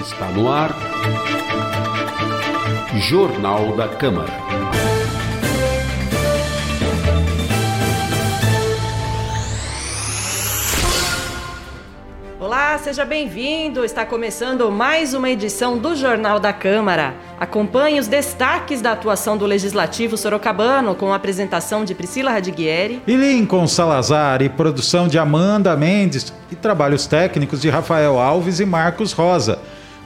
[0.00, 0.74] Está no ar.
[2.98, 4.32] Jornal da Câmara.
[12.38, 13.84] Olá, seja bem-vindo.
[13.84, 17.14] Está começando mais uma edição do Jornal da Câmara.
[17.40, 23.16] Acompanhe os destaques da atuação do Legislativo Sorocabano com a apresentação de Priscila Radiguieri e
[23.16, 29.12] Lincoln Salazar e produção de Amanda Mendes e trabalhos técnicos de Rafael Alves e Marcos
[29.12, 29.58] Rosa.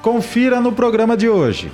[0.03, 1.71] Confira no programa de hoje.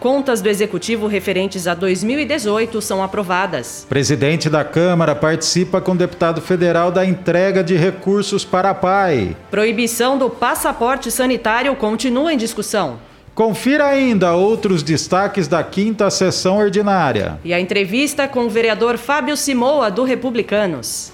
[0.00, 3.86] Contas do Executivo referentes a 2018 são aprovadas.
[3.88, 9.36] Presidente da Câmara participa com deputado federal da entrega de recursos para a PAI.
[9.50, 12.98] Proibição do passaporte sanitário continua em discussão.
[13.36, 17.38] Confira ainda outros destaques da quinta sessão ordinária.
[17.44, 21.12] E a entrevista com o vereador Fábio Simoa, do Republicanos.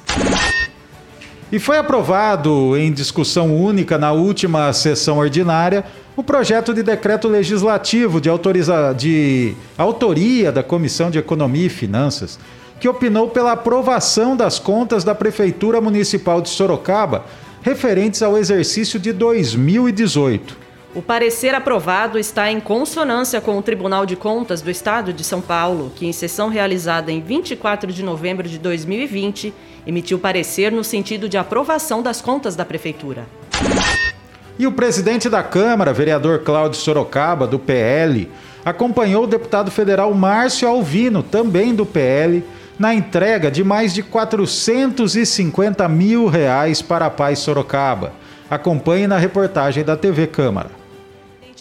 [1.50, 5.84] E foi aprovado em discussão única na última sessão ordinária
[6.16, 8.92] o projeto de decreto legislativo de, autoriza...
[8.92, 12.38] de autoria da Comissão de Economia e Finanças,
[12.80, 17.24] que opinou pela aprovação das contas da Prefeitura Municipal de Sorocaba
[17.62, 20.65] referentes ao exercício de 2018.
[20.96, 25.42] O parecer aprovado está em consonância com o Tribunal de Contas do Estado de São
[25.42, 29.52] Paulo, que, em sessão realizada em 24 de novembro de 2020,
[29.86, 33.26] emitiu parecer no sentido de aprovação das contas da Prefeitura.
[34.58, 38.30] E o presidente da Câmara, vereador Cláudio Sorocaba, do PL,
[38.64, 42.42] acompanhou o deputado federal Márcio Alvino, também do PL,
[42.78, 48.14] na entrega de mais de 450 mil reais para a Paz Sorocaba.
[48.48, 50.85] Acompanhe na reportagem da TV Câmara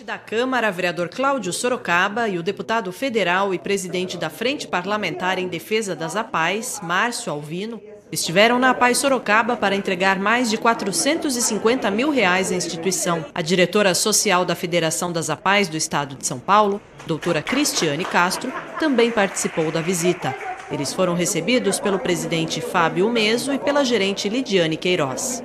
[0.05, 5.47] da Câmara, vereador Cláudio Sorocaba, e o deputado federal e presidente da Frente Parlamentar em
[5.47, 12.11] Defesa das APAES, Márcio Alvino, estiveram na APAES Sorocaba para entregar mais de 450 mil
[12.11, 13.25] reais à instituição.
[13.33, 18.53] A diretora social da Federação das APAES do Estado de São Paulo, doutora Cristiane Castro,
[18.79, 20.35] também participou da visita.
[20.69, 25.43] Eles foram recebidos pelo presidente Fábio Meso e pela gerente Lidiane Queiroz.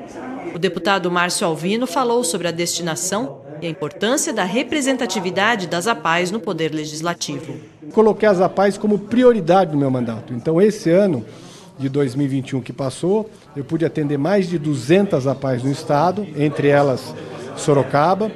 [0.54, 6.30] O deputado Márcio Alvino falou sobre a destinação e a importância da representatividade das APAES
[6.30, 7.54] no Poder Legislativo.
[7.92, 10.32] Coloquei as APAES como prioridade no meu mandato.
[10.32, 11.24] Então, esse ano
[11.78, 17.14] de 2021 que passou, eu pude atender mais de 200 APAES no Estado, entre elas
[17.56, 18.30] Sorocaba.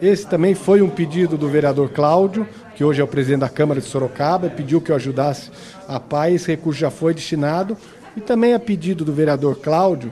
[0.00, 3.80] Esse também foi um pedido do vereador Cláudio, que hoje é o presidente da Câmara
[3.80, 5.50] de Sorocaba, pediu que eu ajudasse
[5.86, 7.76] a PAI, esse recurso já foi destinado.
[8.16, 10.10] E também a pedido do vereador Cláudio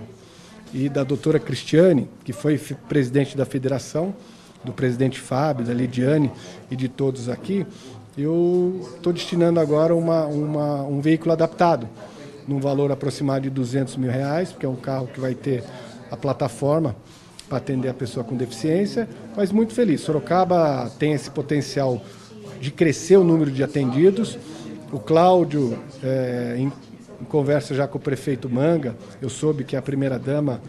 [0.73, 2.59] e da doutora Cristiane, que foi
[2.89, 4.15] presidente da federação,
[4.65, 6.31] do presidente Fábio, da Lidiane
[6.71, 7.67] e de todos aqui,
[8.17, 11.89] eu estou destinando agora uma, uma, um veículo adaptado,
[12.47, 15.63] num valor aproximado de 200 mil reais, porque é um carro que vai ter
[16.11, 16.97] a plataforma
[17.49, 20.01] para atender a pessoa com deficiência, mas muito feliz.
[20.01, 22.03] Sorocaba tem esse potencial
[22.61, 24.37] de crescer o número de atendidos.
[24.91, 26.73] O Cláudio, é, em,
[27.21, 30.61] em conversa já com o prefeito Manga, eu soube que a primeira-dama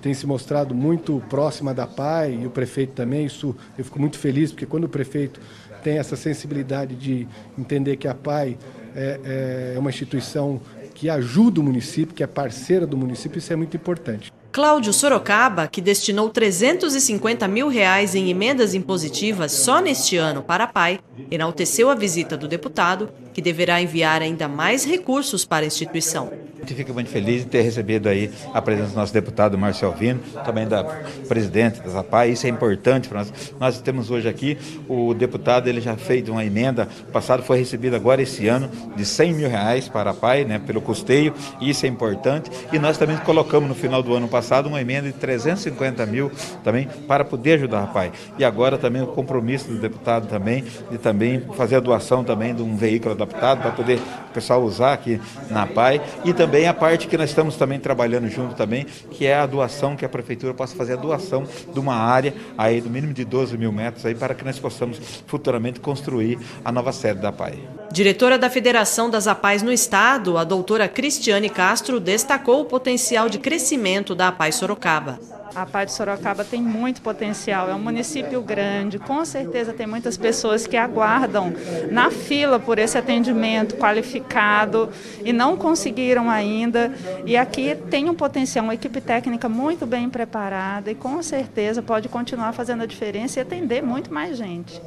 [0.00, 3.26] tem se mostrado muito próxima da PAI e o prefeito também.
[3.26, 5.40] Isso eu fico muito feliz, porque quando o prefeito
[5.82, 7.26] tem essa sensibilidade de
[7.58, 8.56] entender que a PAI
[8.94, 10.60] é, é uma instituição
[10.94, 14.32] que ajuda o município, que é parceira do município, isso é muito importante.
[14.50, 20.66] Cláudio Sorocaba, que destinou 350 mil reais em emendas impositivas só neste ano para a
[20.66, 20.98] PAI,
[21.30, 26.32] enalteceu a visita do deputado, que deverá enviar ainda mais recursos para a instituição.
[26.68, 30.20] Gente fica muito feliz de ter recebido aí a presença do nosso deputado Márcio Alvino,
[30.44, 30.84] também da
[31.26, 33.32] presidente da APAI, isso é importante para nós.
[33.58, 38.20] Nós temos hoje aqui, o deputado ele já fez uma emenda, passado foi recebido agora
[38.20, 42.50] esse ano, de 100 mil reais para a PAI, né, pelo custeio, isso é importante.
[42.70, 46.30] E nós também colocamos no final do ano passado uma emenda de 350 mil
[46.62, 48.12] também para poder ajudar a PAI.
[48.38, 52.60] E agora também o compromisso do deputado também de também fazer a doação também de
[52.60, 53.98] um veículo adaptado para poder
[54.28, 55.18] o pessoal usar aqui
[55.48, 59.34] na PAI e também a parte que nós estamos também trabalhando junto também, que é
[59.34, 63.12] a doação, que a prefeitura possa fazer a doação de uma área aí do mínimo
[63.12, 67.32] de 12 mil metros aí para que nós possamos futuramente construir a nova sede da
[67.32, 67.58] PAI.
[67.92, 73.38] Diretora da Federação das APAES no Estado, a doutora Cristiane Castro destacou o potencial de
[73.38, 75.37] crescimento da APAI Sorocaba.
[75.58, 80.16] A Pai de Sorocaba tem muito potencial, é um município grande, com certeza tem muitas
[80.16, 81.52] pessoas que aguardam
[81.90, 84.88] na fila por esse atendimento qualificado
[85.24, 86.94] e não conseguiram ainda.
[87.26, 92.08] E aqui tem um potencial, uma equipe técnica muito bem preparada e com certeza pode
[92.08, 94.80] continuar fazendo a diferença e atender muito mais gente.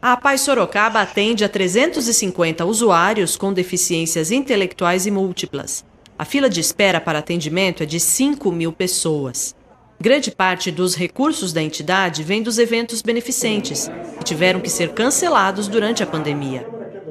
[0.00, 5.84] A Paz Sorocaba atende a 350 usuários com deficiências intelectuais e múltiplas.
[6.18, 9.57] A fila de espera para atendimento é de 5 mil pessoas.
[10.00, 15.66] Grande parte dos recursos da entidade vem dos eventos beneficentes, que tiveram que ser cancelados
[15.66, 16.64] durante a pandemia.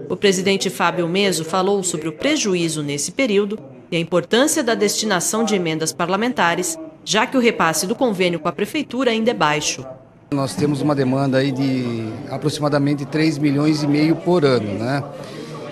[0.07, 3.59] O presidente Fábio Meso falou sobre o prejuízo nesse período
[3.91, 8.47] e a importância da destinação de emendas parlamentares, já que o repasse do convênio com
[8.47, 9.85] a prefeitura ainda é baixo.
[10.31, 15.03] Nós temos uma demanda aí de aproximadamente 3 milhões e meio por ano, né?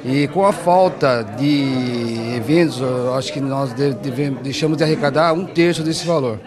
[0.03, 2.81] E com a falta de eventos,
[3.17, 6.39] acho que nós devemos, deixamos de arrecadar um terço desse valor.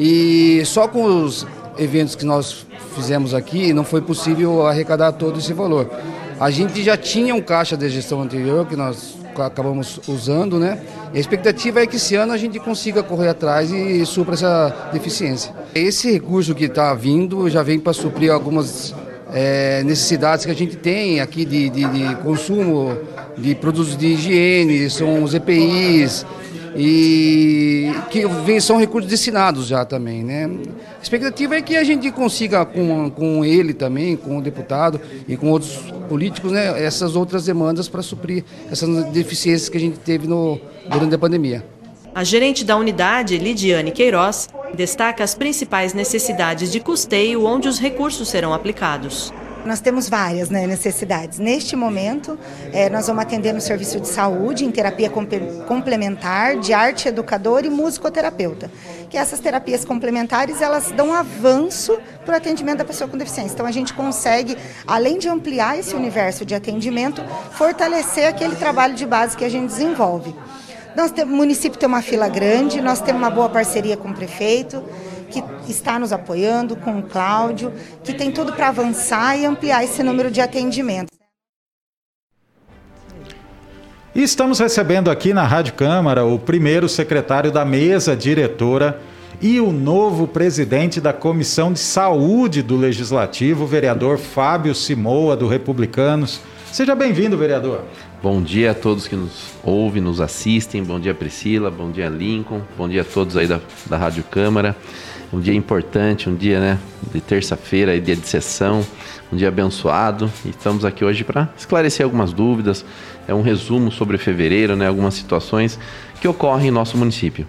[0.00, 1.44] E só com os
[1.76, 2.64] eventos que nós
[2.94, 5.90] fizemos aqui, não foi possível arrecadar todo esse valor.
[6.38, 10.80] A gente já tinha um caixa de gestão anterior que nós acabamos usando, né?
[11.12, 14.90] E a expectativa é que esse ano a gente consiga correr atrás e supra essa
[14.92, 15.52] deficiência.
[15.74, 18.94] Esse recurso que está vindo já vem para suprir algumas
[19.32, 22.96] é, necessidades que a gente tem aqui de, de, de consumo
[23.36, 26.24] de produtos de higiene, são os EPIs,
[26.76, 30.22] e que vem, são recursos destinados já também.
[30.22, 30.50] Né?
[30.98, 35.36] A expectativa é que a gente consiga com, com ele também, com o deputado e
[35.36, 35.78] com outros
[36.08, 40.60] políticos, né, essas outras demandas para suprir essas deficiências que a gente teve no,
[40.90, 41.64] durante a pandemia.
[42.14, 48.28] A gerente da unidade, Lidiane Queiroz, destaca as principais necessidades de custeio onde os recursos
[48.28, 49.32] serão aplicados.
[49.68, 51.38] Nós temos várias né, necessidades.
[51.38, 52.38] Neste momento,
[52.72, 57.68] é, nós vamos atender no serviço de saúde, em terapia complementar, de arte educador e
[57.68, 58.70] musicoterapeuta.
[59.10, 63.52] Que essas terapias complementares, elas dão avanço para o atendimento da pessoa com deficiência.
[63.52, 64.56] Então, a gente consegue,
[64.86, 69.66] além de ampliar esse universo de atendimento, fortalecer aquele trabalho de base que a gente
[69.66, 70.34] desenvolve.
[70.96, 74.14] Nós temos, o município tem uma fila grande, nós temos uma boa parceria com o
[74.14, 74.82] prefeito,
[75.28, 77.72] que está nos apoiando, com o Cláudio,
[78.02, 81.16] que tem tudo para avançar e ampliar esse número de atendimentos.
[84.14, 89.00] E estamos recebendo aqui na Rádio Câmara o primeiro secretário da mesa diretora
[89.40, 95.46] e o novo presidente da Comissão de Saúde do Legislativo, o vereador Fábio Simoa, do
[95.46, 96.40] Republicanos.
[96.72, 97.84] Seja bem-vindo, vereador.
[98.20, 100.82] Bom dia a todos que nos ouvem, nos assistem.
[100.82, 101.70] Bom dia, Priscila.
[101.70, 102.62] Bom dia, Lincoln.
[102.76, 104.74] Bom dia a todos aí da, da Rádio Câmara
[105.32, 106.78] um dia importante, um dia né,
[107.12, 108.84] de terça-feira, dia de sessão,
[109.32, 110.30] um dia abençoado.
[110.44, 112.84] E estamos aqui hoje para esclarecer algumas dúvidas,
[113.26, 115.78] é um resumo sobre fevereiro, né, algumas situações
[116.20, 117.46] que ocorrem em nosso município.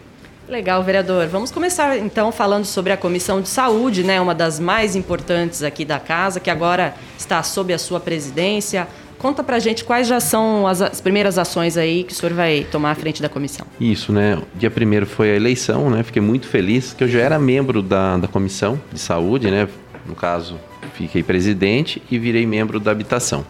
[0.48, 1.28] Legal, vereador.
[1.28, 5.86] Vamos começar então falando sobre a Comissão de Saúde, né, uma das mais importantes aqui
[5.86, 8.88] da casa, que agora está sob a sua presidência.
[9.20, 12.66] Conta pra gente quais já são as, as, primeiras ações aí que o senhor vai
[12.72, 13.68] tomar à frente da comissão.
[13.80, 14.42] Isso, né?
[14.56, 16.02] Dia primeiro foi a eleição, né?
[16.04, 19.68] Fiquei muito feliz que eu já era membro da, da comissão de saúde, né?
[20.06, 20.58] No caso,
[20.94, 23.46] fiquei presidente e virei membro da habitação.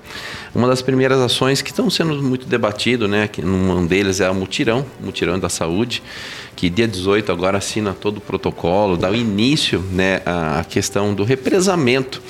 [0.54, 4.34] Uma das primeiras ações que estão sendo muito debatido, né, que um deles é a
[4.34, 6.02] mutirão, mutirão da saúde,
[6.56, 11.24] que dia 18 agora assina todo o protocolo, dá o início, né, à questão do
[11.24, 12.22] represamento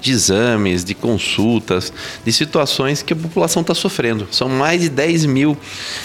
[0.00, 1.92] de exames, de consultas,
[2.24, 4.28] de situações que a população está sofrendo.
[4.30, 5.56] São mais de 10 mil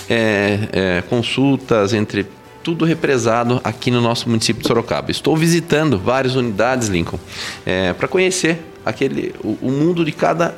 [0.10, 2.26] é, é, consultas entre
[2.64, 5.12] tudo represado aqui no nosso município de Sorocaba.
[5.12, 7.20] Estou visitando várias unidades, Lincoln,
[7.66, 10.56] é, para conhecer aquele o, o mundo de cada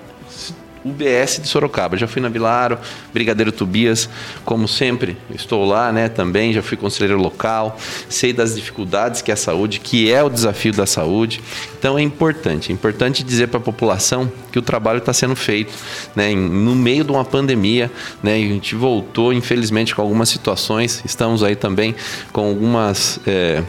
[0.86, 1.98] UBS de Sorocaba.
[1.98, 2.78] Já fui na Vilaro,
[3.12, 4.08] Brigadeiro Tobias,
[4.46, 7.76] como sempre, estou lá, né, também, já fui conselheiro local,
[8.08, 11.42] sei das dificuldades que é a saúde, que é o desafio da saúde.
[11.78, 15.74] Então é importante, é importante dizer para a população que o trabalho está sendo feito,
[16.15, 21.44] né, no meio de uma pandemia, né, a gente voltou, infelizmente, com algumas situações, estamos
[21.44, 21.96] aí também
[22.32, 23.63] com algumas, é,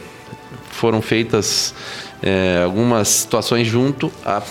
[0.71, 1.75] foram feitas
[2.23, 4.43] é, algumas situações junto a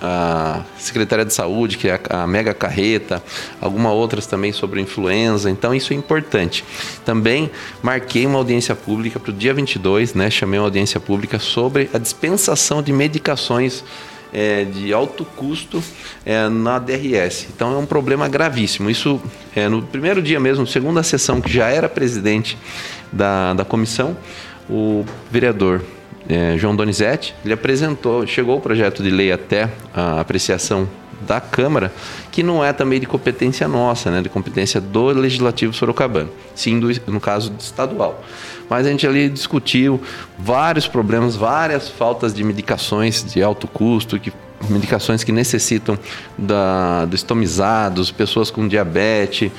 [0.00, 3.22] a Secretaria de Saúde, que é a, Mega Carreta,
[3.60, 6.64] algumas outras também sobre influenza, então isso é importante.
[7.04, 7.50] Também
[7.82, 11.98] marquei uma audiência pública para o dia 22, né, chamei uma audiência pública sobre a
[11.98, 13.82] dispensação de medicações
[14.32, 15.82] é, de alto custo
[16.24, 17.46] é, na DRS.
[17.54, 18.90] Então é um problema gravíssimo.
[18.90, 19.20] Isso
[19.54, 22.58] é, no primeiro dia mesmo, segunda sessão, que já era presidente
[23.12, 24.16] da, da comissão,
[24.68, 25.82] o vereador
[26.28, 30.88] é, João Donizete, ele apresentou, chegou o projeto de lei até a apreciação
[31.26, 31.92] da Câmara,
[32.30, 36.88] que não é também de competência nossa, né, de competência do Legislativo Sorocabano, sim do,
[37.10, 38.22] no caso estadual.
[38.68, 40.00] Mas a gente ali discutiu
[40.38, 44.32] vários problemas, várias faltas de medicações de alto custo que
[44.68, 45.98] medicações que necessitam
[46.36, 49.50] da, do estomizados, pessoas com diabetes,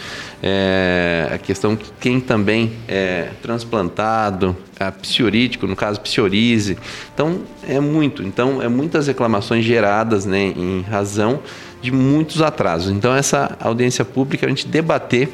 [0.42, 4.56] é, a questão que quem também é transplantado,
[5.02, 6.78] psiorítico, no caso psoríase.
[7.14, 11.40] Então é muito, então é muitas reclamações geradas né, em razão
[11.82, 12.92] de muitos atrasos.
[12.92, 15.30] Então essa audiência pública a gente debater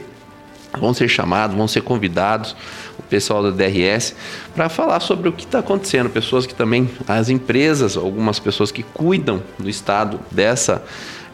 [0.79, 2.55] vão ser chamados, vão ser convidados
[3.10, 4.16] pessoal da DRS,
[4.56, 6.10] para falar sobre o que está acontecendo.
[6.10, 10.84] Pessoas que também, as empresas, algumas pessoas que cuidam do estado dessa.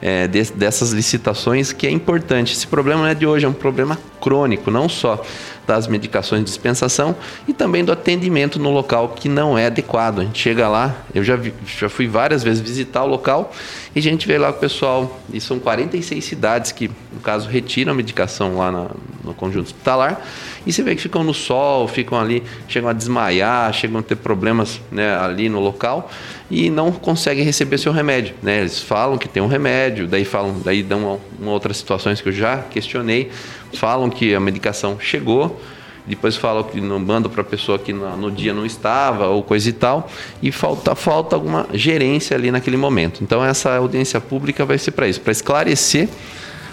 [0.02, 2.54] É, de, dessas licitações que é importante.
[2.54, 5.22] Esse problema não é de hoje, é um problema crônico, não só
[5.70, 7.16] das medicações de dispensação
[7.48, 10.22] e também do atendimento no local que não é adequado.
[10.22, 13.54] A gente chega lá, eu já, vi, já fui várias vezes visitar o local
[13.96, 17.92] e a gente vê lá o pessoal, e são 46 cidades que, no caso, retiram
[17.92, 18.88] a medicação lá na,
[19.24, 20.20] no conjunto hospitalar
[20.66, 24.16] e você vê que ficam no sol, ficam ali, chegam a desmaiar, chegam a ter
[24.16, 26.10] problemas né, ali no local
[26.50, 28.36] e não conseguem receber seu remédio.
[28.42, 28.60] Né?
[28.60, 32.34] Eles falam que tem um remédio, daí falam, daí dão uma, outras situações que eu
[32.34, 33.32] já questionei,
[33.74, 35.60] falam que a medicação chegou,
[36.06, 39.44] depois falam que não manda para a pessoa que no, no, dia não estava ou
[39.44, 40.10] coisa e tal,
[40.42, 43.24] e falta, falta alguma gerência ali naquele momento.
[43.24, 46.10] Então essa audiência pública vai ser para isso, para esclarecer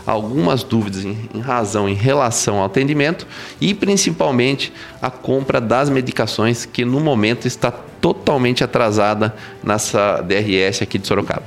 [0.06, 3.26] algumas dúvidas em, em, razão em relação ao atendimento
[3.60, 4.72] e principalmente
[5.02, 11.44] a compra das medicações que no momento está totalmente atrasada nessa DRS aqui de Sorocaba.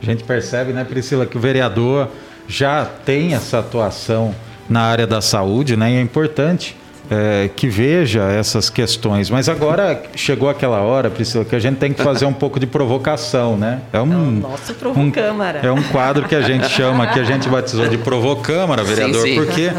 [0.00, 2.08] A gente percebe, né, Priscila, que o vereador
[2.48, 4.34] já tem essa atuação
[4.68, 5.92] na área da saúde, né?
[5.92, 6.76] E é importante
[7.10, 9.30] é, que veja essas questões.
[9.30, 12.66] Mas agora chegou aquela hora, Priscila, que a gente tem que fazer um pouco de
[12.66, 13.80] provocação, né?
[13.92, 15.60] É um, é nosso Provocâmara.
[15.62, 19.22] Um, é um quadro que a gente chama, que a gente batizou de Provocâmara, vereador,
[19.22, 19.34] sim, sim.
[19.36, 19.70] porque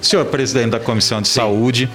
[0.00, 1.34] o senhor presidente da Comissão de sim.
[1.34, 1.90] Saúde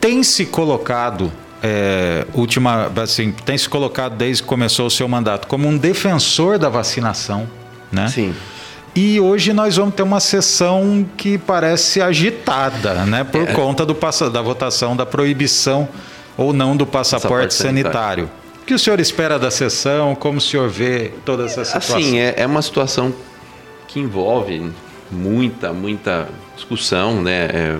[0.00, 5.48] tem se colocado é, última, assim, tem se colocado desde que começou o seu mandato
[5.48, 7.48] como um defensor da vacinação,
[7.90, 8.08] né?
[8.08, 8.34] Sim.
[8.96, 13.24] E hoje nós vamos ter uma sessão que parece agitada, né?
[13.24, 13.52] Por é.
[13.52, 13.94] conta do,
[14.32, 15.86] da votação da proibição
[16.34, 18.24] ou não do passaporte, passaporte sanitário.
[18.24, 18.30] sanitário.
[18.62, 20.14] O que o senhor espera da sessão?
[20.14, 21.98] Como o senhor vê toda essa situação?
[21.98, 23.14] Assim, é, é uma situação
[23.86, 24.72] que envolve
[25.10, 27.50] muita, muita discussão, né?
[27.52, 27.78] É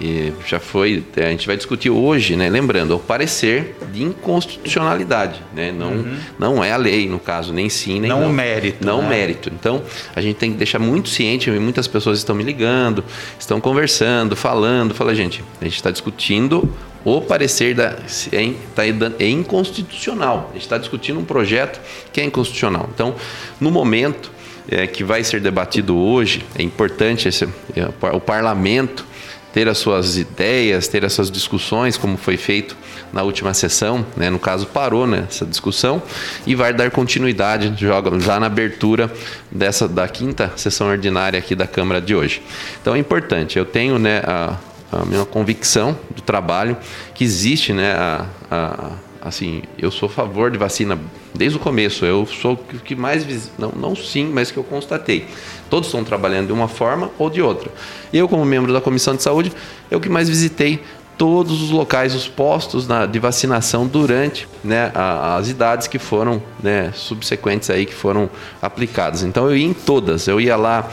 [0.00, 2.48] e já foi, a gente vai discutir hoje, né?
[2.48, 5.70] Lembrando, o parecer de inconstitucionalidade, né?
[5.70, 6.16] Não, uhum.
[6.38, 8.20] não é a lei, no caso, nem sim, nem não.
[8.20, 8.86] Não o mérito.
[8.86, 9.08] Não né?
[9.08, 9.50] mérito.
[9.54, 9.82] Então,
[10.16, 13.04] a gente tem que deixar muito ciente, muitas pessoas estão me ligando,
[13.38, 16.68] estão conversando, falando, fala, gente, a gente está discutindo
[17.04, 17.96] o parecer da,
[18.32, 18.82] é, tá,
[19.18, 20.48] é inconstitucional.
[20.50, 21.80] A gente está discutindo um projeto
[22.12, 22.88] que é inconstitucional.
[22.94, 23.14] Então,
[23.60, 24.30] no momento
[24.68, 27.44] é, que vai ser debatido hoje, é importante esse,
[27.76, 29.11] é, o parlamento
[29.52, 32.76] ter as suas ideias, ter essas discussões, como foi feito
[33.12, 34.30] na última sessão, né?
[34.30, 36.02] no caso parou né, essa discussão
[36.46, 39.12] e vai dar continuidade joga, já na abertura
[39.50, 42.42] dessa da quinta sessão ordinária aqui da Câmara de hoje.
[42.80, 44.56] Então é importante, eu tenho né, a,
[44.90, 46.76] a minha convicção do trabalho
[47.14, 48.90] que existe né, a, a
[49.22, 50.98] assim, eu sou a favor de vacina
[51.34, 52.04] desde o começo.
[52.04, 55.26] Eu sou o que mais não, não sim, mas que eu constatei.
[55.70, 57.70] Todos estão trabalhando de uma forma ou de outra.
[58.12, 59.52] Eu, como membro da comissão de saúde,
[59.90, 60.80] eu que mais visitei
[61.16, 66.42] todos os locais, os postos na, de vacinação durante né, a, as idades que foram
[66.62, 68.28] né, subsequentes aí que foram
[68.60, 69.22] aplicadas.
[69.22, 70.90] Então eu ia em todas, eu ia lá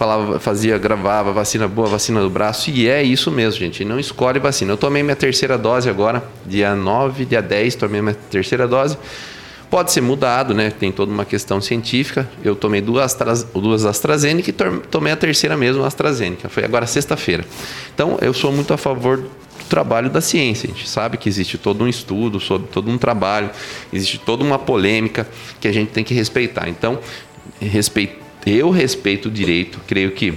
[0.00, 3.84] falava, fazia, gravava vacina boa, vacina do braço, e é isso mesmo, gente.
[3.84, 4.72] Não escolhe vacina.
[4.72, 8.96] Eu tomei minha terceira dose agora, dia 9, dia 10, tomei minha terceira dose.
[9.70, 10.70] Pode ser mudado, né?
[10.70, 12.28] Tem toda uma questão científica.
[12.42, 13.16] Eu tomei duas,
[13.54, 16.48] duas AstraZeneca e tomei a terceira mesmo, AstraZeneca.
[16.48, 17.44] Foi agora sexta-feira.
[17.94, 19.30] Então, eu sou muito a favor do
[19.68, 20.68] trabalho da ciência.
[20.68, 23.50] A gente sabe que existe todo um estudo, sobre todo um trabalho,
[23.92, 25.28] existe toda uma polêmica
[25.60, 26.68] que a gente tem que respeitar.
[26.68, 26.98] Então,
[27.60, 30.34] respeito eu respeito o direito, creio que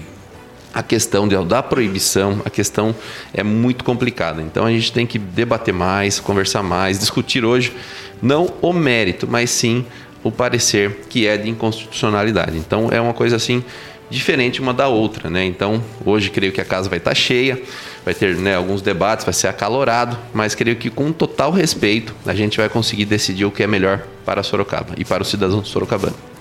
[0.73, 2.95] a questão da proibição, a questão
[3.33, 4.41] é muito complicada.
[4.41, 7.73] Então a gente tem que debater mais, conversar mais, discutir hoje
[8.21, 9.85] não o mérito, mas sim
[10.23, 12.57] o parecer que é de inconstitucionalidade.
[12.57, 13.63] Então é uma coisa assim
[14.09, 15.43] diferente uma da outra, né?
[15.43, 17.61] Então hoje creio que a casa vai estar cheia,
[18.05, 22.33] vai ter né, alguns debates, vai ser acalorado, mas creio que com total respeito a
[22.33, 26.32] gente vai conseguir decidir o que é melhor para Sorocaba e para o cidadão sorocabano.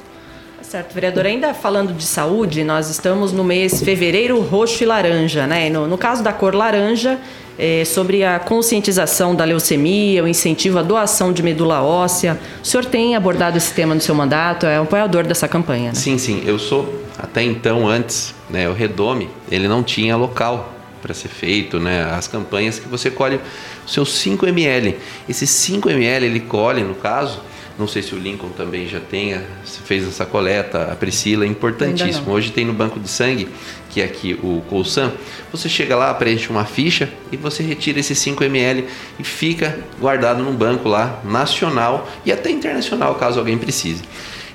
[0.73, 1.27] Certo, vereador.
[1.27, 5.69] Ainda falando de saúde, nós estamos no mês fevereiro roxo e laranja, né?
[5.69, 7.19] No, no caso da cor laranja,
[7.59, 12.41] é, sobre a conscientização da leucemia, o incentivo à doação de medula óssea.
[12.65, 14.65] O senhor tem abordado esse tema no seu mandato?
[14.65, 15.95] É um apoiador dessa campanha, né?
[15.95, 16.43] Sim, sim.
[16.47, 21.79] Eu sou, até então, antes, né, o Redome, ele não tinha local para ser feito,
[21.79, 22.05] né?
[22.05, 23.39] As campanhas que você colhe
[23.85, 24.97] os seus 5 ml.
[25.29, 27.43] Esses 5 ml ele colhe, no caso,
[27.79, 29.43] não sei se o Lincoln também já tenha,
[29.85, 32.31] fez essa coleta, a Priscila, é importantíssimo.
[32.31, 33.49] Hoje tem no banco de sangue,
[33.91, 35.13] que é aqui o Colsan,
[35.51, 38.87] você chega lá, preenche uma ficha e você retira esses 5 ml
[39.19, 44.03] e fica guardado num banco lá, nacional e até internacional, caso alguém precise.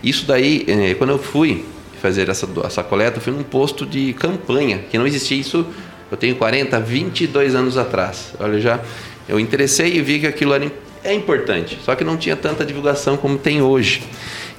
[0.04, 1.66] Isso daí, eh, quando eu fui
[2.02, 5.66] fazer essa, essa coleta, fui num posto de campanha, que não existia isso
[6.10, 8.34] Eu tenho 40, 22 anos atrás.
[8.40, 8.80] Olha, já
[9.28, 10.72] eu interessei e vi que aquilo era,
[11.08, 14.04] é importante, só que não tinha tanta divulgação como tem hoje.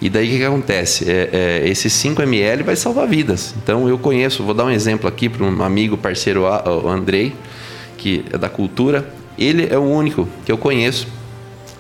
[0.00, 1.11] E daí o que, que acontece?
[1.11, 3.55] É, é, esse 5 ml vai salvar vidas.
[3.62, 7.35] Então eu conheço, vou dar um exemplo aqui para um amigo, parceiro, o Andrei,
[7.99, 9.12] que é da cultura.
[9.37, 11.07] Ele é o único que eu conheço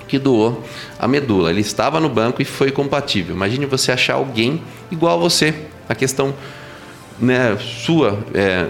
[0.06, 0.62] que doou
[0.98, 1.50] a medula.
[1.50, 3.34] Ele estava no banco e foi compatível.
[3.34, 4.60] Imagine você achar alguém
[4.90, 5.54] igual a você.
[5.88, 6.34] A questão
[7.18, 8.66] né, sua, é,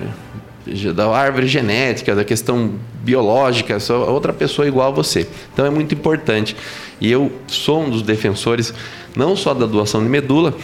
[0.95, 2.73] da árvore genética, da questão
[3.03, 5.27] biológica, só outra pessoa igual a você.
[5.53, 6.57] Então é muito importante.
[7.01, 8.75] E eu sou um dos defensores
[9.17, 10.55] não só da doação de medula,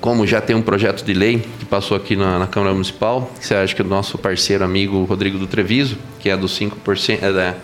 [0.00, 3.46] como já tem um projeto de lei que passou aqui na, na Câmara Municipal, que
[3.46, 7.32] você acha que o nosso parceiro amigo Rodrigo do Treviso, que é dos 5%, é
[7.32, 7.54] da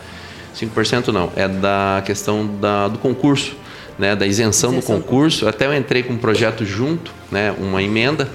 [0.55, 3.57] 5% não, é da questão da, do concurso,
[3.99, 5.49] né, da isenção, isenção do concurso.
[5.49, 8.29] Até eu entrei com um projeto junto, né, uma emenda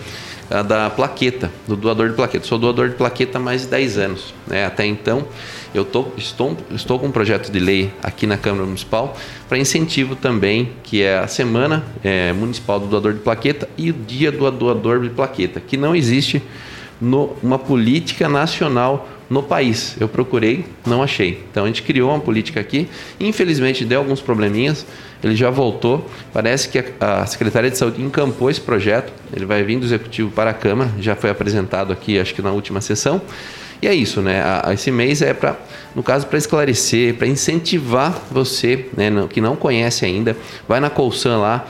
[0.61, 2.45] da plaqueta, do doador de plaqueta.
[2.45, 4.33] Sou doador de plaqueta há mais de 10 anos.
[4.45, 4.65] Né?
[4.65, 5.25] Até então,
[5.73, 9.17] eu tô, estou, estou com um projeto de lei aqui na Câmara Municipal
[9.49, 13.93] para incentivo também, que é a Semana é, Municipal do Doador de Plaqueta e o
[13.93, 16.43] Dia do Doador de Plaqueta, que não existe
[17.01, 19.95] no, uma política nacional no país.
[19.99, 21.43] Eu procurei, não achei.
[21.49, 22.87] Então a gente criou uma política aqui.
[23.19, 24.85] Infelizmente deu alguns probleminhas.
[25.23, 26.09] Ele já voltou.
[26.33, 29.11] Parece que a, Secretaria de Saúde encampou esse projeto.
[29.33, 30.91] Ele vai vir do executivo para a Câmara.
[30.99, 33.21] Já foi apresentado aqui, acho que na última sessão.
[33.81, 34.41] E é isso, né?
[34.73, 35.57] esse mês é para,
[35.93, 41.39] no caso, para esclarecer, para incentivar você, né, que não conhece ainda, vai na Colsan
[41.39, 41.67] lá,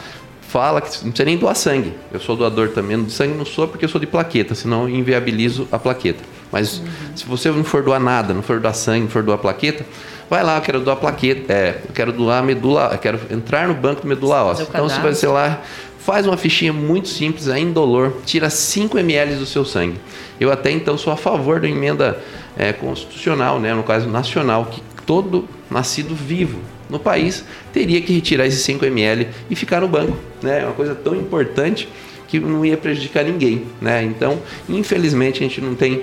[0.48, 1.92] fala que não precisa nem doar sangue.
[2.12, 5.68] Eu sou doador também de sangue, não sou porque eu sou de plaqueta, senão inviabilizo
[5.72, 6.24] a plaqueta.
[6.54, 6.86] Mas uhum.
[7.16, 9.84] se você não for doar nada, não for doar sangue, não for doar plaqueta,
[10.30, 13.74] vai lá, eu quero doar plaqueta, é, eu quero doar medula, eu quero entrar no
[13.74, 14.68] banco de medula óssea.
[14.70, 15.62] Então você vai ser lá,
[15.98, 20.00] faz uma fichinha muito simples, é indolor, tira 5 ml do seu sangue.
[20.40, 22.22] Eu até então sou a favor da emenda
[22.56, 27.44] é, constitucional, né, no caso nacional, que todo nascido vivo no país
[27.74, 30.16] teria que retirar esses 5 ml e ficar no banco.
[30.40, 30.62] Né?
[30.62, 31.90] É uma coisa tão importante
[32.28, 33.66] que não ia prejudicar ninguém.
[33.82, 34.04] Né?
[34.04, 36.02] Então, infelizmente, a gente não tem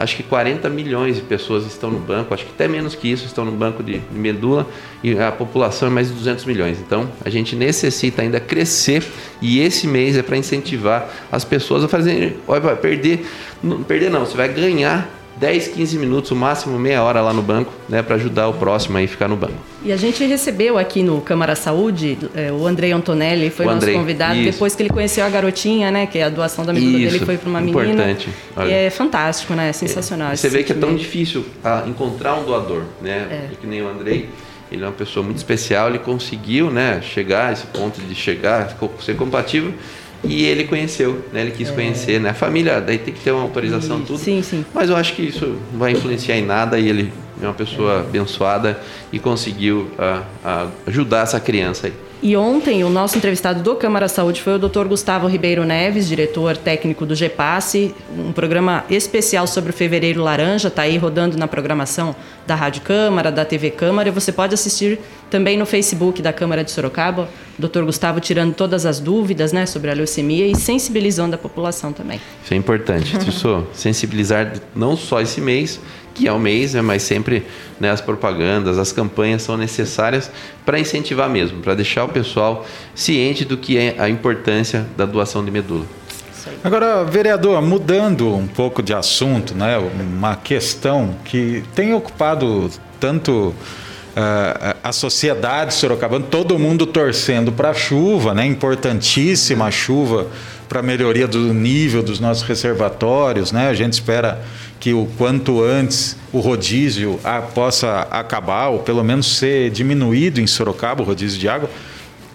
[0.00, 3.26] acho que 40 milhões de pessoas estão no banco, acho que até menos que isso
[3.26, 4.66] estão no banco de, medula
[5.04, 6.78] e a população é mais de 200 milhões.
[6.80, 9.04] Então, a gente necessita ainda crescer
[9.42, 13.26] e esse mês é para incentivar as pessoas a fazerem, vai perder,
[13.62, 17.40] não perder não, você vai ganhar 10, 15 minutos, o máximo meia hora lá no
[17.40, 19.54] banco, né, para ajudar o próximo a ficar no banco.
[19.82, 23.78] E a gente recebeu aqui no Câmara Saúde é, o Andrei Antonelli, foi o nosso
[23.78, 24.52] Andrei, convidado, isso.
[24.52, 27.38] depois que ele conheceu a garotinha, né, que é a doação da medula dele foi
[27.38, 27.84] para uma menina.
[27.84, 28.28] Importante.
[28.56, 28.68] Olha.
[28.68, 30.32] E é fantástico, né, é sensacional.
[30.32, 30.36] É.
[30.36, 33.48] Você vê que é tão difícil ah, encontrar um doador, né, é.
[33.58, 34.28] que nem o Andrei.
[34.70, 38.76] Ele é uma pessoa muito especial, ele conseguiu, né, chegar a esse ponto de chegar,
[39.00, 39.74] ser compatível
[40.22, 41.42] e ele conheceu, né?
[41.42, 41.72] Ele quis é.
[41.72, 42.30] conhecer, né?
[42.30, 44.18] A família, daí tem que ter uma autorização, tudo.
[44.18, 44.64] Sim, sim.
[44.74, 48.00] Mas eu acho que isso não vai influenciar em nada e ele é uma pessoa
[48.00, 48.78] abençoada
[49.12, 51.92] e conseguiu uh, uh, ajudar essa criança aí.
[52.22, 54.86] E ontem o nosso entrevistado do Câmara Saúde foi o Dr.
[54.86, 60.82] Gustavo Ribeiro Neves, diretor técnico do GEPASSE, um programa especial sobre o Fevereiro Laranja, está
[60.82, 62.14] aí rodando na programação
[62.46, 66.62] da Rádio Câmara, da TV Câmara, e você pode assistir também no Facebook da Câmara
[66.62, 67.26] de Sorocaba,
[67.60, 67.82] Dr.
[67.82, 72.20] Gustavo tirando todas as dúvidas né, sobre a leucemia e sensibilizando a população também.
[72.42, 75.80] Isso é importante, isso sensibilizar não só esse mês,
[76.14, 77.46] que é o mês, né, mas sempre
[77.78, 80.30] né, as propagandas, as campanhas são necessárias
[80.64, 85.44] para incentivar mesmo, para deixar o pessoal ciente do que é a importância da doação
[85.44, 85.86] de medula.
[86.64, 93.54] Agora, vereador, mudando um pouco de assunto, né, uma questão que tem ocupado tanto
[94.10, 98.44] Uh, a sociedade sorocabana, todo mundo torcendo para a chuva, né?
[98.44, 100.26] Importantíssima a chuva
[100.68, 103.68] para a melhoria do nível dos nossos reservatórios, né?
[103.68, 104.42] A gente espera
[104.80, 110.46] que o quanto antes o rodízio ah, possa acabar, ou pelo menos ser diminuído em
[110.46, 111.70] Sorocaba, o rodízio de água,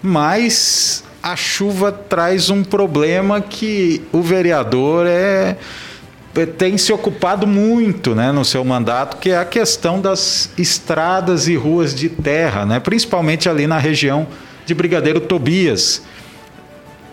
[0.02, 5.56] mas a chuva traz um problema que o vereador é
[6.44, 11.56] tem se ocupado muito né, no seu mandato, que é a questão das estradas e
[11.56, 14.26] ruas de terra, né, principalmente ali na região
[14.66, 16.02] de Brigadeiro Tobias.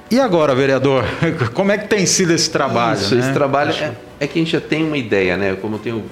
[0.10, 1.06] E agora, vereador,
[1.54, 3.00] como é que tem sido esse trabalho?
[3.00, 3.22] Isso, né?
[3.22, 5.56] esse trabalho é, é, que a gente já tem uma ideia, né?
[5.60, 6.04] Como eu tenho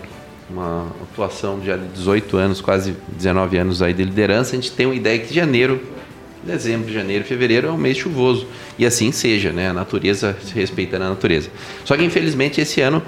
[0.50, 4.86] uma atuação já de 18 anos, quase 19 anos aí de liderança, a gente tem
[4.86, 5.82] uma ideia que janeiro,
[6.43, 8.47] dezembro, janeiro, fevereiro é um mês chuvoso.
[8.77, 9.69] E assim seja, né?
[9.69, 11.49] A natureza, se respeitando a natureza.
[11.86, 13.01] Só que infelizmente esse ano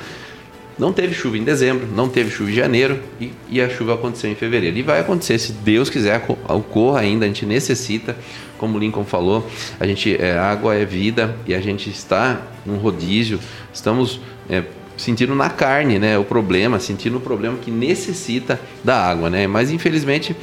[0.77, 4.31] não teve chuva em dezembro, não teve chuva em janeiro e, e, a chuva aconteceu
[4.31, 4.77] em fevereiro.
[4.77, 7.25] E vai acontecer, se Deus quiser, ocorra ainda.
[7.25, 8.15] A gente necessita,
[8.57, 9.47] como o Lincoln falou,
[9.79, 13.39] a gente é, água é vida e a gente está num rodízio.
[13.71, 14.19] Estamos
[14.49, 14.63] é,
[14.97, 19.47] sentindo na carne, né, o problema, sentindo o problema que necessita da água, né?
[19.47, 20.35] Mas infelizmente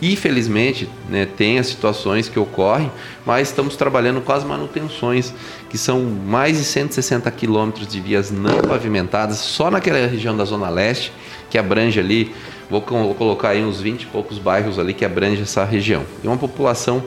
[0.00, 2.90] Infelizmente, né, tem as situações que ocorrem,
[3.26, 5.34] mas estamos trabalhando com as manutenções,
[5.68, 10.68] que são mais de 160 quilômetros de vias não pavimentadas, só naquela região da Zona
[10.68, 11.12] Leste,
[11.50, 12.32] que abrange ali,
[12.70, 16.04] vou, vou colocar aí uns 20 e poucos bairros ali que abrange essa região.
[16.22, 17.02] E uma população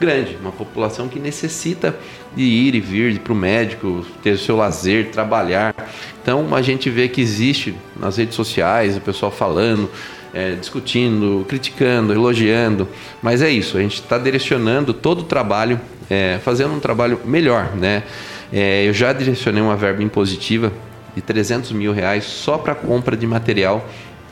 [0.00, 1.96] grande, uma população que necessita
[2.34, 5.72] de ir e vir para o médico, ter o seu lazer, trabalhar.
[6.20, 9.88] Então a gente vê que existe nas redes sociais o pessoal falando
[10.32, 12.88] é, discutindo, criticando, elogiando,
[13.22, 17.74] mas é isso, a gente está direcionando todo o trabalho, é, fazendo um trabalho melhor,
[17.76, 18.02] né?
[18.52, 20.72] É, eu já direcionei uma verba impositiva
[21.14, 23.86] de 300 mil reais só para compra de material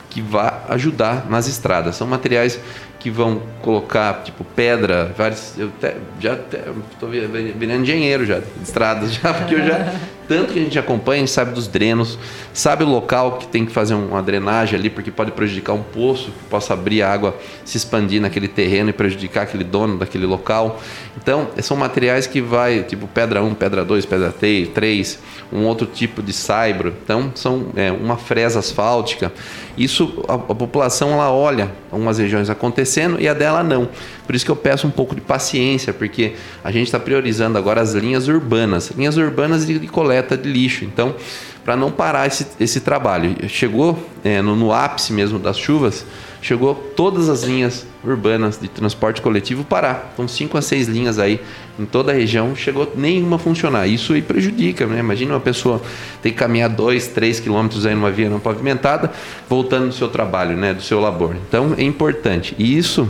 [0.09, 1.95] que vai ajudar nas estradas.
[1.95, 2.59] São materiais
[2.99, 5.71] que vão colocar tipo pedra, vários, eu
[6.19, 9.91] já estou virando engenheiro já, de estradas já, porque eu já
[10.31, 12.17] tanto que a gente acompanha, a gente sabe dos drenos,
[12.53, 16.31] sabe o local que tem que fazer uma drenagem ali, porque pode prejudicar um poço,
[16.31, 20.79] que possa abrir a água, se expandir naquele terreno e prejudicar aquele dono daquele local.
[21.21, 25.19] Então, são materiais que vai, tipo pedra 1, pedra 2, pedra 3,
[25.51, 26.93] um outro tipo de saibro.
[27.03, 29.33] Então, são é, uma fresa asfáltica.
[29.77, 33.89] Isso, a, a população, ela olha algumas regiões acontecendo e a dela não.
[34.25, 37.81] Por isso que eu peço um pouco de paciência, porque a gente está priorizando agora
[37.81, 40.85] as linhas urbanas, linhas urbanas de, de coleta de lixo.
[40.85, 41.15] Então,
[41.63, 43.35] para não parar esse, esse trabalho.
[43.47, 46.05] Chegou é, no, no, ápice mesmo das chuvas,
[46.41, 50.11] chegou todas as linhas urbanas de transporte coletivo parar.
[50.13, 51.39] Então, cinco a seis linhas aí
[51.79, 53.87] em toda a região, chegou nenhuma a funcionar.
[53.87, 54.99] Isso aí prejudica, né?
[54.99, 55.81] Imagina uma pessoa
[56.21, 59.11] ter que caminhar dois, três quilômetros aí numa via não pavimentada,
[59.47, 60.73] voltando do seu trabalho, né?
[60.73, 61.35] Do seu labor.
[61.47, 62.55] Então, é importante.
[62.57, 63.07] E isso,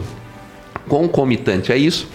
[0.87, 2.07] concomitante a isso,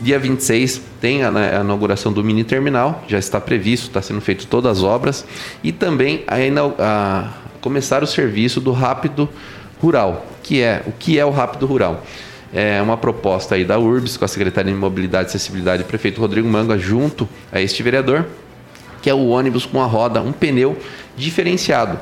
[0.00, 4.20] Dia 26 tem a, né, a, inauguração do mini terminal, já está previsto, está sendo
[4.22, 5.26] feito todas as obras
[5.62, 6.36] e também a,
[6.78, 7.28] a,
[7.60, 9.28] começar o serviço do Rápido
[9.78, 12.02] Rural, que é o que é o Rápido Rural.
[12.52, 16.48] É uma proposta aí da URBS com a Secretaria de Mobilidade e Acessibilidade, prefeito Rodrigo
[16.48, 18.26] Manga, junto a este vereador,
[19.02, 20.78] que é o ônibus com a roda, um pneu
[21.14, 22.00] diferenciado.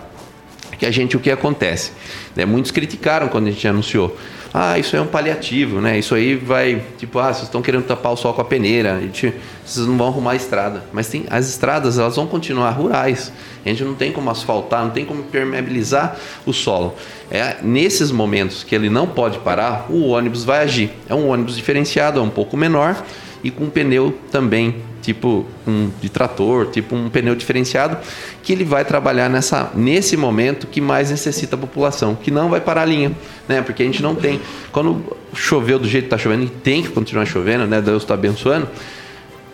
[0.78, 1.90] Que a gente, o que acontece?
[2.36, 4.16] Né, muitos criticaram quando a gente anunciou
[4.52, 5.98] ah, isso é um paliativo, né?
[5.98, 9.34] Isso aí vai, tipo, ah, vocês estão querendo tapar o sol com a peneira, gente,
[9.64, 10.84] vocês não vão arrumar a estrada.
[10.92, 13.32] Mas tem, as estradas, elas vão continuar rurais.
[13.64, 16.94] A gente não tem como asfaltar, não tem como permeabilizar o solo.
[17.30, 20.90] É nesses momentos que ele não pode parar, o ônibus vai agir.
[21.08, 23.02] É um ônibus diferenciado, é um pouco menor
[23.44, 27.96] e com pneu também tipo um de trator, tipo um pneu diferenciado,
[28.42, 32.60] que ele vai trabalhar nessa, nesse momento que mais necessita a população, que não vai
[32.60, 33.12] parar a linha,
[33.48, 33.62] né?
[33.62, 34.40] Porque a gente não tem.
[34.72, 37.80] Quando choveu do jeito que está chovendo, e tem que continuar chovendo, né?
[37.80, 38.68] Deus está abençoando.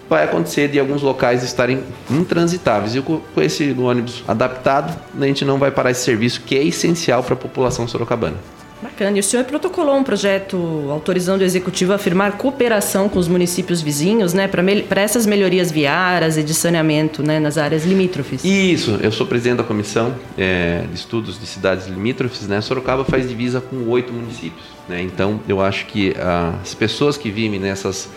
[0.08, 2.94] Vai acontecer de alguns locais estarem intransitáveis.
[2.94, 7.22] E com esse ônibus adaptado, a gente não vai parar esse serviço que é essencial
[7.22, 8.36] para a população sorocabana.
[8.84, 9.16] Bacana.
[9.16, 10.58] E o senhor protocolou um projeto
[10.90, 16.36] autorizando o executivo a firmar cooperação com os municípios vizinhos, né, para essas melhorias viárias
[16.36, 18.44] e de saneamento, né, nas áreas limítrofes.
[18.44, 18.98] Isso.
[19.02, 22.60] Eu sou presidente da comissão é, de estudos de cidades limítrofes, né.
[22.60, 25.00] Sorocaba faz divisa com oito municípios, né.
[25.00, 26.14] Então, eu acho que
[26.62, 28.10] as pessoas que vivem nessas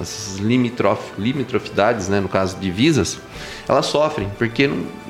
[0.00, 3.18] essas limitrof, limitrofidades, né, no caso divisas,
[3.68, 4.66] elas sofrem, porque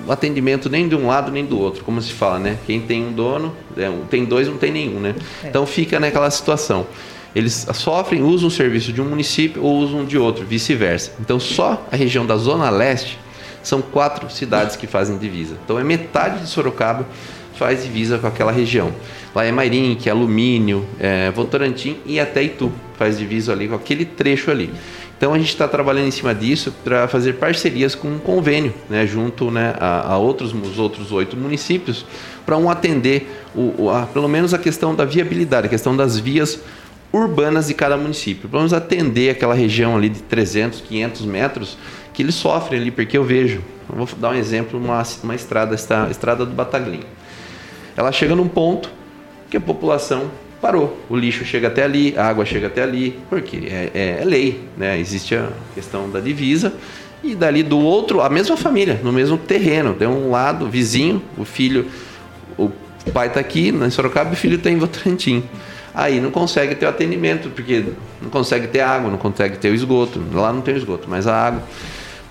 [0.07, 2.59] o atendimento nem de um lado nem do outro, como se fala, né?
[2.67, 5.15] Quem tem um dono, é, tem dois, não tem nenhum, né?
[5.43, 5.49] É.
[5.49, 6.87] Então fica naquela situação.
[7.35, 11.13] Eles sofrem, usam o serviço de um município ou usam de outro, vice-versa.
[11.19, 13.19] Então só a região da Zona Leste
[13.63, 15.57] são quatro cidades que fazem divisa.
[15.65, 17.07] Então é metade de Sorocaba
[17.55, 18.93] faz divisa com aquela região.
[19.35, 23.75] Lá é Mairim, que é Alumínio, é Votorantim e até Itu faz divisa ali com
[23.77, 24.71] aquele trecho ali.
[25.23, 29.07] Então a gente está trabalhando em cima disso para fazer parcerias com um convênio, né,
[29.07, 32.05] junto né, a, a outros, os outros oito municípios,
[32.45, 36.59] para um atender o, a, pelo menos a questão da viabilidade, a questão das vias
[37.13, 38.49] urbanas de cada município.
[38.51, 41.79] Vamos atender aquela região ali de 300, 500 metros
[42.13, 45.73] que eles sofrem ali, porque eu vejo, eu vou dar um exemplo, uma, uma estrada,
[45.73, 47.07] esta, estrada do Bataglinho.
[47.97, 48.91] Ela chega num ponto
[49.49, 50.33] que a população
[50.63, 50.97] parou.
[51.11, 54.61] O lixo chega até ali, a água chega até ali, porque é, é, é lei,
[54.79, 54.99] né?
[54.99, 56.73] Existe a questão da divisa
[57.23, 61.45] e dali do outro, a mesma família, no mesmo terreno, tem um lado vizinho, o
[61.45, 61.87] filho,
[62.57, 62.71] o
[63.13, 65.45] pai está aqui em Sorocaba e o filho está em Votorantim.
[65.95, 67.85] Aí não consegue ter o atendimento, porque
[68.21, 70.23] não consegue ter água, não consegue ter o esgoto.
[70.33, 71.63] Lá não tem o esgoto, mas a água.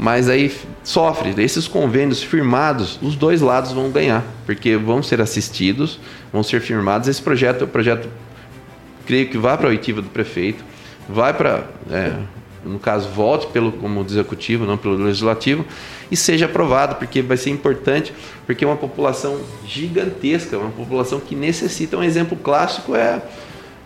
[0.02, 0.52] Mas aí
[0.84, 1.32] sofre.
[1.38, 6.00] Esses convênios firmados, os dois lados vão ganhar, porque vão ser assistidos,
[6.34, 7.08] vão ser firmados.
[7.08, 8.10] Esse projeto o projeto,
[9.06, 10.66] creio que vai para a oitiva do prefeito,
[11.08, 12.16] vai para é,
[12.66, 15.64] no caso, volte pelo como executivo, não pelo legislativo,
[16.10, 18.12] e seja aprovado, porque vai ser importante,
[18.48, 21.96] porque é uma população gigantesca, uma população que necessita.
[21.96, 23.22] Um exemplo clássico é,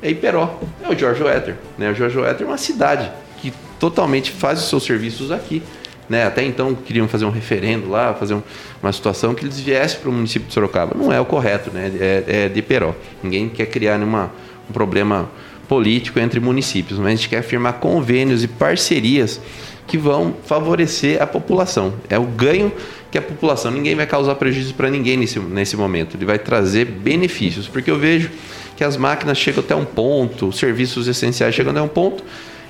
[0.01, 1.58] é Iperó, é o Jorge Wetter.
[1.78, 1.91] Né?
[1.91, 5.62] O Jorge Wetter é uma cidade que totalmente faz os seus serviços aqui.
[6.09, 6.25] Né?
[6.25, 8.43] Até então queriam fazer um referendo lá, fazer um,
[8.81, 10.95] uma situação que eles viessem para o município de Sorocaba.
[10.95, 11.91] Não é o correto, né?
[11.99, 12.93] é, é de Iperó.
[13.23, 14.31] Ninguém quer criar nenhuma,
[14.69, 15.29] um problema
[15.67, 19.41] político entre municípios, mas a gente quer firmar convênios e parcerias
[19.87, 21.93] que vão favorecer a população.
[22.09, 22.71] É o ganho
[23.11, 26.85] que a população, ninguém vai causar prejuízo para ninguém nesse, nesse momento, ele vai trazer
[26.85, 28.29] benefícios, porque eu vejo
[28.75, 32.23] que as máquinas chegam até um ponto, os serviços essenciais chegam até um ponto,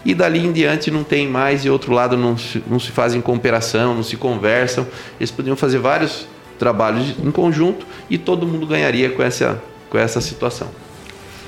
[0.06, 3.20] e dali em diante não tem mais, e outro lado não se, não se fazem
[3.20, 4.86] cooperação, não se conversam.
[5.20, 6.28] Eles poderiam fazer vários
[6.60, 10.70] trabalhos em conjunto e todo mundo ganharia com essa, com essa situação.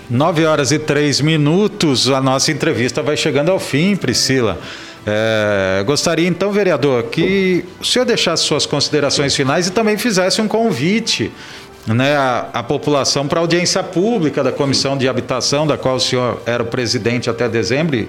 [0.09, 4.59] 9 horas e 3 minutos, a nossa entrevista vai chegando ao fim, Priscila.
[5.05, 10.47] É, gostaria então, vereador, que o senhor deixasse suas considerações finais e também fizesse um
[10.47, 11.31] convite
[11.87, 16.41] né, à, à população para audiência pública da Comissão de Habitação, da qual o senhor
[16.45, 18.07] era o presidente até dezembro,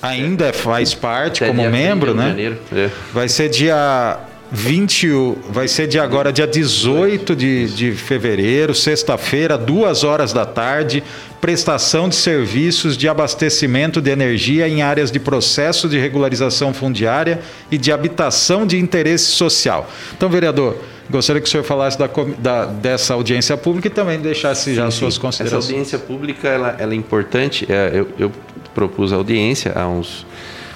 [0.00, 2.28] ainda faz parte Até como dia membro, 30 de né?
[2.30, 2.90] janeiro, é.
[3.12, 4.18] Vai ser dia
[4.50, 10.46] 20, o- vai ser de agora, dia 18 de, de fevereiro, sexta-feira, duas horas da
[10.46, 11.02] tarde,
[11.40, 17.76] prestação de serviços de abastecimento de energia em áreas de processo de regularização fundiária e
[17.76, 19.88] de habitação de interesse social.
[20.16, 20.78] Então, vereador,
[21.10, 22.06] gostaria que o senhor falasse da,
[22.38, 25.20] da- dessa audiência pública e também deixasse já Sim, suas sim.
[25.20, 25.64] considerações.
[25.64, 27.66] Essa audiência pública ela, ela é importante.
[27.70, 28.32] É, eu, eu
[28.74, 30.26] propus a audiência há uns,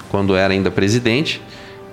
[0.09, 1.41] quando era ainda presidente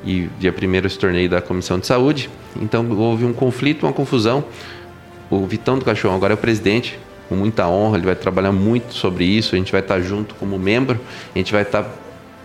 [0.04, 2.30] e dia primeiro eu se tornei da comissão de saúde.
[2.60, 4.44] Então houve um conflito, uma confusão.
[5.30, 6.98] O Vitão do Cachorro agora é o presidente,
[7.28, 7.96] com muita honra.
[7.98, 9.54] Ele vai trabalhar muito sobre isso.
[9.54, 10.98] A gente vai estar junto como membro.
[11.34, 11.86] A gente vai estar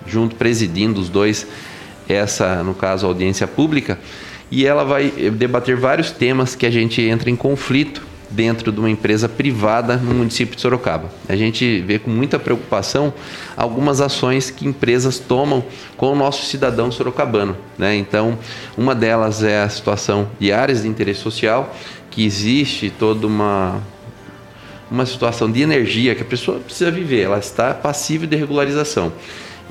[0.06, 1.48] junto presidindo os dois
[2.08, 3.98] essa, no caso, audiência pública.
[4.52, 8.90] E ela vai debater vários temas que a gente entra em conflito dentro de uma
[8.90, 11.10] empresa privada no município de Sorocaba.
[11.28, 13.14] A gente vê com muita preocupação
[13.56, 15.64] algumas ações que empresas tomam
[15.96, 17.56] com o nosso cidadão sorocabano.
[17.78, 17.96] Né?
[17.96, 18.38] Então,
[18.78, 21.74] uma delas é a situação de áreas de interesse social,
[22.12, 23.82] que existe toda uma
[24.90, 29.12] uma situação de energia que a pessoa precisa viver, ela está passível de regularização.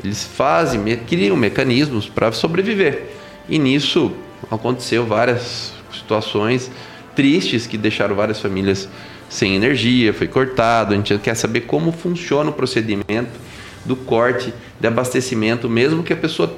[0.02, 3.10] Eles fazem, criam mecanismos para sobreviver.
[3.48, 4.12] E nisso
[4.50, 6.70] aconteceu várias situações
[7.14, 8.88] tristes que deixaram várias famílias
[9.28, 10.94] sem energia, foi cortado.
[10.94, 13.30] A gente quer saber como funciona o procedimento
[13.84, 16.56] do corte de abastecimento, mesmo que a pessoa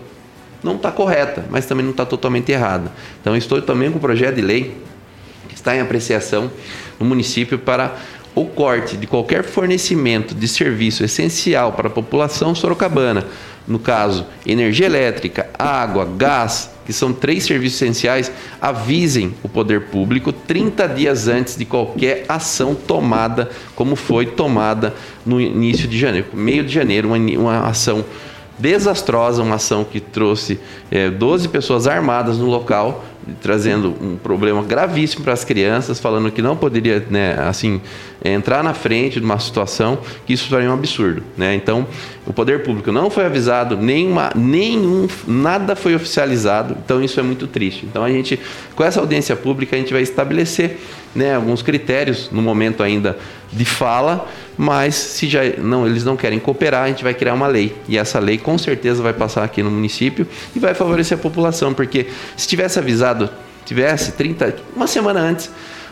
[0.62, 2.90] não está correta, mas também não está totalmente errada.
[3.20, 4.76] Então, estou também com um projeto de lei
[5.48, 6.50] que está em apreciação
[6.98, 7.96] no município para
[8.34, 13.24] o corte de qualquer fornecimento de serviço essencial para a população sorocabana,
[13.66, 20.32] no caso, energia elétrica, água, gás, que são três serviços essenciais, avisem o poder público
[20.32, 24.94] 30 dias antes de qualquer ação tomada, como foi tomada
[25.24, 28.04] no início de janeiro, meio de janeiro, uma, uma ação
[28.58, 30.58] desastrosa, uma ação que trouxe
[30.90, 33.04] eh, 12 pessoas armadas no local,
[33.40, 37.80] trazendo um problema gravíssimo para as crianças, falando que não poderia, né, assim,
[38.24, 41.54] entrar na frente de uma situação que isso seria um absurdo, né?
[41.54, 41.86] Então,
[42.26, 47.46] o poder público não foi avisado, nenhuma, nenhum, nada foi oficializado, então isso é muito
[47.46, 47.86] triste.
[47.86, 48.38] Então, a gente,
[48.74, 50.78] com essa audiência pública, a gente vai estabelecer,
[51.14, 53.16] né, alguns critérios no momento ainda
[53.52, 57.46] de fala, mas se já não, eles não querem cooperar, a gente vai criar uma
[57.46, 57.76] lei.
[57.88, 61.72] E essa lei com certeza vai passar aqui no município e vai favorecer a população,
[61.72, 62.06] porque
[62.36, 63.30] se tivesse avisado,
[63.64, 65.50] tivesse 30, uma semana antes,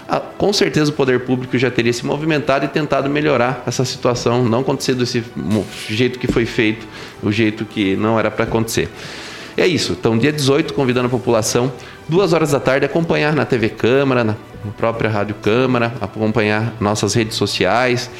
[0.09, 4.45] ah, com certeza o poder público já teria se movimentado e tentado melhorar essa situação,
[4.45, 5.25] não acontecer desse
[5.89, 6.87] jeito que foi feito,
[7.23, 8.91] o jeito que não era para acontecer.
[9.57, 9.93] É isso.
[9.93, 11.73] Então, dia 18, convidando a população,
[12.09, 14.37] duas horas da tarde, acompanhar na TV Câmara, na
[14.73, 18.11] própria Rádio Câmara, acompanhar nossas redes sociais.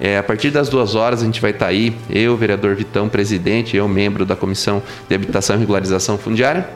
[0.00, 3.76] É, a partir das duas horas, a gente vai estar aí, eu, vereador Vitão, presidente,
[3.76, 6.68] eu, membro da Comissão de Habitação e Regularização Fundiária,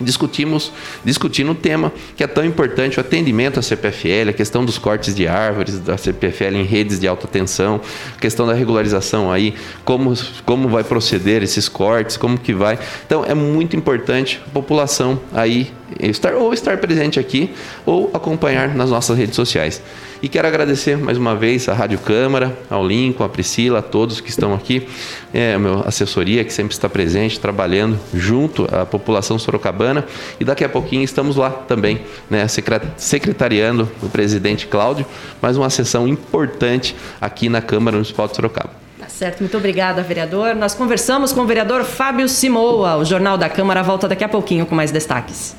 [0.00, 0.72] discutimos
[1.04, 5.14] discutindo o tema que é tão importante o atendimento à CPFL, a questão dos cortes
[5.14, 7.80] de árvores da CPFL em redes de alta tensão,
[8.16, 9.54] a questão da regularização aí,
[9.84, 12.78] como como vai proceder esses cortes, como que vai.
[13.06, 17.54] Então é muito importante a população aí estar ou estar presente aqui
[17.86, 19.82] ou acompanhar nas nossas redes sociais.
[20.20, 24.20] E quero agradecer mais uma vez à Rádio Câmara, ao Lincoln, à Priscila, a todos
[24.20, 24.88] que estão aqui,
[25.32, 30.04] é, a minha assessoria que sempre está presente, trabalhando junto à população sorocabana.
[30.40, 35.06] E daqui a pouquinho estamos lá também, né, secre- secretariando o presidente Cláudio,
[35.40, 38.70] mais uma sessão importante aqui na Câmara Municipal de Sorocaba.
[38.98, 40.54] Tá Certo, muito obrigada, vereador.
[40.56, 42.96] Nós conversamos com o vereador Fábio Simoa.
[42.96, 45.54] O Jornal da Câmara volta daqui a pouquinho com mais destaques.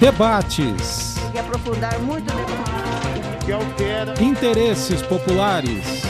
[0.00, 1.16] Debates.
[1.32, 2.32] E aprofundar muito
[3.44, 6.02] que altera interesses populares.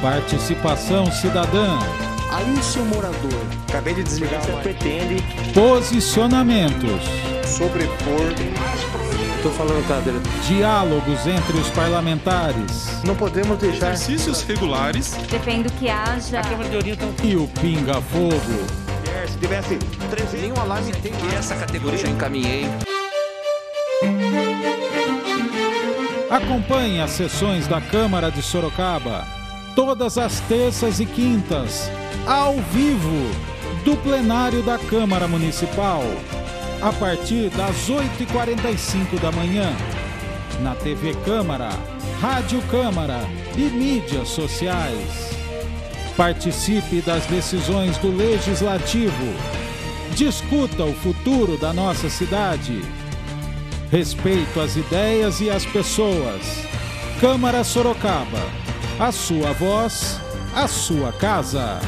[0.00, 1.78] Participação cidadã.
[2.30, 4.40] Aí, seu morador, acabei de desligar.
[4.42, 7.02] Você pretende posicionamentos.
[7.44, 8.34] Sobrepor.
[9.36, 10.00] Estou falando, tá,
[10.46, 13.02] Diálogos entre os parlamentares.
[13.04, 13.92] Não podemos deixar.
[13.92, 15.12] Exercícios regulares.
[15.30, 16.40] Defendo que haja.
[17.22, 18.85] E o pinga-fogo.
[19.36, 22.64] Se tivesse 13 nenhum alarme tem que essa categoria já encaminhei.
[26.30, 29.26] Acompanhe as sessões da Câmara de Sorocaba
[29.74, 31.90] todas as terças e quintas,
[32.26, 33.30] ao vivo,
[33.84, 36.02] do plenário da Câmara Municipal,
[36.80, 39.70] a partir das 8h45 da manhã,
[40.62, 41.68] na TV Câmara,
[42.22, 43.20] Rádio Câmara
[43.54, 45.35] e mídias sociais.
[46.16, 49.34] Participe das decisões do Legislativo.
[50.14, 52.80] Discuta o futuro da nossa cidade.
[53.90, 56.40] Respeito às ideias e às pessoas.
[57.20, 58.40] Câmara Sorocaba.
[58.98, 60.18] A sua voz,
[60.54, 61.78] a sua casa.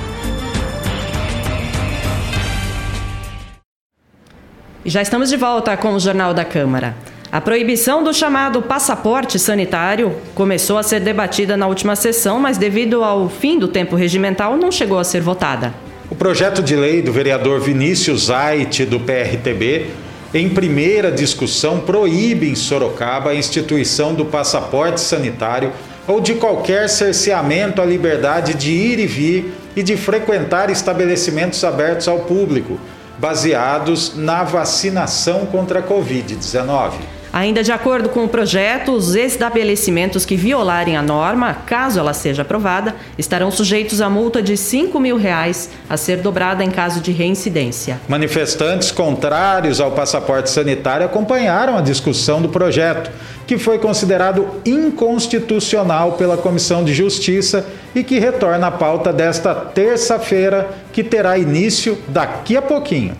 [4.84, 6.94] E já estamos de volta com o Jornal da Câmara.
[7.30, 13.04] A proibição do chamado passaporte sanitário começou a ser debatida na última sessão, mas devido
[13.04, 15.74] ao fim do tempo regimental não chegou a ser votada.
[16.10, 19.88] O projeto de lei do vereador Vinícius Ait, do PRTB,
[20.32, 25.70] em primeira discussão, proíbe em Sorocaba a instituição do passaporte sanitário
[26.06, 32.08] ou de qualquer cerceamento à liberdade de ir e vir e de frequentar estabelecimentos abertos
[32.08, 32.80] ao público,
[33.18, 37.17] baseados na vacinação contra a Covid-19.
[37.32, 42.42] Ainda de acordo com o projeto, os estabelecimentos que violarem a norma, caso ela seja
[42.42, 47.12] aprovada, estarão sujeitos a multa de 5 mil reais a ser dobrada em caso de
[47.12, 48.00] reincidência.
[48.08, 53.10] Manifestantes contrários ao passaporte sanitário acompanharam a discussão do projeto,
[53.46, 60.68] que foi considerado inconstitucional pela Comissão de Justiça e que retorna à pauta desta terça-feira,
[60.92, 63.14] que terá início daqui a pouquinho.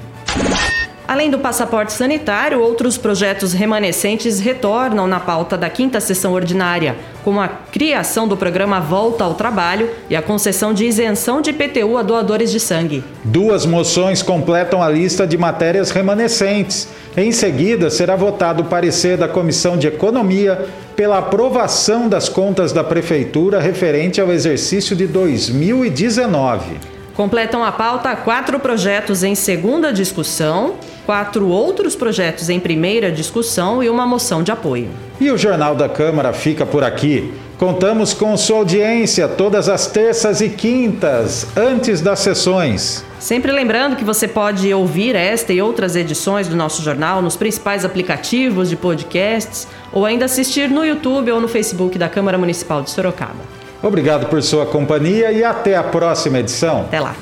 [1.09, 7.41] Além do passaporte sanitário, outros projetos remanescentes retornam na pauta da quinta sessão ordinária, como
[7.41, 12.03] a criação do programa Volta ao Trabalho e a concessão de isenção de IPTU a
[12.03, 13.03] doadores de sangue.
[13.25, 16.87] Duas moções completam a lista de matérias remanescentes.
[17.17, 22.85] Em seguida, será votado o parecer da Comissão de Economia pela aprovação das contas da
[22.85, 26.99] Prefeitura referente ao exercício de 2019.
[27.19, 30.75] Completam a pauta quatro projetos em segunda discussão,
[31.09, 34.91] quatro outros projetos em primeira discussão e uma moção de apoio.
[35.19, 37.33] E o Jornal da Câmara fica por aqui.
[37.57, 43.03] Contamos com sua audiência todas as terças e quintas, antes das sessões.
[43.19, 47.87] Sempre lembrando que você pode ouvir esta e outras edições do nosso jornal nos principais
[47.87, 52.91] aplicativos de podcasts ou ainda assistir no YouTube ou no Facebook da Câmara Municipal de
[52.91, 53.41] Sorocaba.
[53.83, 56.83] Obrigado por sua companhia e até a próxima edição.
[56.83, 57.17] Até lá.